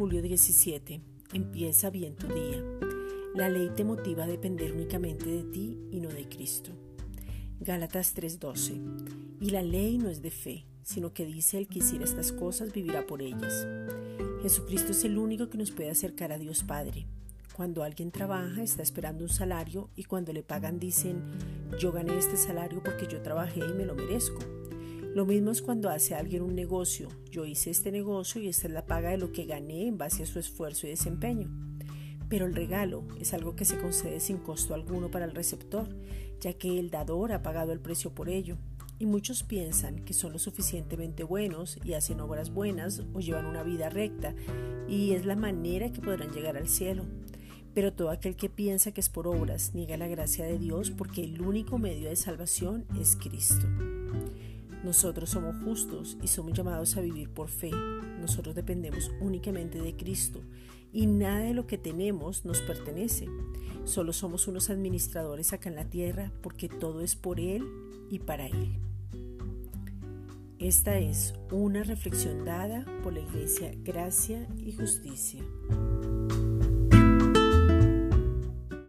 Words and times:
Julio 0.00 0.22
17. 0.22 1.02
Empieza 1.34 1.90
bien 1.90 2.16
tu 2.16 2.26
día. 2.26 2.64
La 3.34 3.50
ley 3.50 3.68
te 3.76 3.84
motiva 3.84 4.24
a 4.24 4.26
depender 4.26 4.72
únicamente 4.72 5.26
de 5.26 5.42
ti 5.42 5.76
y 5.90 6.00
no 6.00 6.08
de 6.08 6.26
Cristo. 6.26 6.72
Gálatas 7.60 8.14
3:12. 8.14 8.80
Y 9.42 9.50
la 9.50 9.60
ley 9.60 9.98
no 9.98 10.08
es 10.08 10.22
de 10.22 10.30
fe, 10.30 10.64
sino 10.84 11.12
que 11.12 11.26
dice 11.26 11.58
el 11.58 11.68
que 11.68 11.80
hiciera 11.80 12.06
estas 12.06 12.32
cosas 12.32 12.72
vivirá 12.72 13.06
por 13.06 13.20
ellas. 13.20 13.68
Jesucristo 14.40 14.92
es 14.92 15.04
el 15.04 15.18
único 15.18 15.50
que 15.50 15.58
nos 15.58 15.70
puede 15.70 15.90
acercar 15.90 16.32
a 16.32 16.38
Dios 16.38 16.64
Padre. 16.64 17.06
Cuando 17.54 17.82
alguien 17.82 18.10
trabaja 18.10 18.62
está 18.62 18.82
esperando 18.82 19.24
un 19.24 19.30
salario 19.30 19.90
y 19.96 20.04
cuando 20.04 20.32
le 20.32 20.42
pagan 20.42 20.78
dicen 20.78 21.20
yo 21.78 21.92
gané 21.92 22.16
este 22.16 22.38
salario 22.38 22.82
porque 22.82 23.06
yo 23.06 23.20
trabajé 23.20 23.60
y 23.60 23.74
me 23.74 23.84
lo 23.84 23.94
merezco. 23.94 24.40
Lo 25.12 25.26
mismo 25.26 25.50
es 25.50 25.60
cuando 25.60 25.90
hace 25.90 26.14
alguien 26.14 26.42
un 26.42 26.54
negocio. 26.54 27.08
Yo 27.32 27.44
hice 27.44 27.70
este 27.70 27.90
negocio 27.90 28.40
y 28.40 28.46
esta 28.46 28.68
es 28.68 28.72
la 28.72 28.86
paga 28.86 29.10
de 29.10 29.18
lo 29.18 29.32
que 29.32 29.44
gané 29.44 29.88
en 29.88 29.98
base 29.98 30.22
a 30.22 30.26
su 30.26 30.38
esfuerzo 30.38 30.86
y 30.86 30.90
desempeño. 30.90 31.50
Pero 32.28 32.46
el 32.46 32.54
regalo 32.54 33.02
es 33.18 33.34
algo 33.34 33.56
que 33.56 33.64
se 33.64 33.76
concede 33.76 34.20
sin 34.20 34.38
costo 34.38 34.72
alguno 34.72 35.10
para 35.10 35.24
el 35.24 35.34
receptor, 35.34 35.88
ya 36.40 36.52
que 36.52 36.78
el 36.78 36.90
dador 36.90 37.32
ha 37.32 37.42
pagado 37.42 37.72
el 37.72 37.80
precio 37.80 38.14
por 38.14 38.28
ello. 38.28 38.56
Y 39.00 39.06
muchos 39.06 39.42
piensan 39.42 40.04
que 40.04 40.14
son 40.14 40.32
lo 40.32 40.38
suficientemente 40.38 41.24
buenos 41.24 41.80
y 41.82 41.94
hacen 41.94 42.20
obras 42.20 42.54
buenas 42.54 43.02
o 43.12 43.18
llevan 43.18 43.46
una 43.46 43.64
vida 43.64 43.90
recta, 43.90 44.36
y 44.88 45.14
es 45.14 45.26
la 45.26 45.34
manera 45.34 45.90
que 45.90 46.00
podrán 46.00 46.30
llegar 46.30 46.56
al 46.56 46.68
cielo. 46.68 47.02
Pero 47.74 47.92
todo 47.92 48.10
aquel 48.10 48.36
que 48.36 48.48
piensa 48.48 48.92
que 48.92 49.00
es 49.00 49.08
por 49.08 49.26
obras 49.26 49.74
niega 49.74 49.96
la 49.96 50.06
gracia 50.06 50.44
de 50.44 50.58
Dios 50.58 50.92
porque 50.92 51.24
el 51.24 51.40
único 51.40 51.78
medio 51.78 52.08
de 52.08 52.16
salvación 52.16 52.84
es 53.00 53.16
Cristo. 53.16 53.66
Nosotros 54.84 55.30
somos 55.30 55.56
justos 55.62 56.16
y 56.22 56.28
somos 56.28 56.54
llamados 56.54 56.96
a 56.96 57.00
vivir 57.00 57.28
por 57.28 57.48
fe. 57.48 57.70
Nosotros 58.20 58.54
dependemos 58.54 59.10
únicamente 59.20 59.80
de 59.80 59.94
Cristo 59.94 60.40
y 60.92 61.06
nada 61.06 61.40
de 61.40 61.54
lo 61.54 61.66
que 61.66 61.78
tenemos 61.78 62.44
nos 62.44 62.60
pertenece. 62.62 63.28
Solo 63.84 64.12
somos 64.12 64.48
unos 64.48 64.70
administradores 64.70 65.52
acá 65.52 65.68
en 65.68 65.76
la 65.76 65.84
tierra 65.84 66.32
porque 66.42 66.68
todo 66.68 67.02
es 67.02 67.16
por 67.16 67.40
Él 67.40 67.64
y 68.10 68.20
para 68.20 68.46
Él. 68.46 68.78
Esta 70.58 70.98
es 70.98 71.34
una 71.50 71.82
reflexión 71.82 72.44
dada 72.44 72.84
por 73.02 73.14
la 73.14 73.20
Iglesia 73.20 73.72
Gracia 73.82 74.46
y 74.58 74.72
Justicia. 74.72 75.42